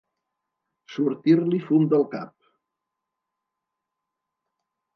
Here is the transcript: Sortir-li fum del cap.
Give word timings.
Sortir-li 0.93 1.59
fum 1.67 1.85
del 1.93 2.07
cap. 2.15 2.33